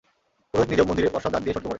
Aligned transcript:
পুরোহিত 0.51 0.69
নিজেও 0.71 0.87
মন্দিরের 0.89 1.13
পশ্চাৎ 1.13 1.31
দ্বার 1.31 1.41
দিয়ে 1.43 1.53
সটকে 1.55 1.63
পড়ে। 1.65 1.69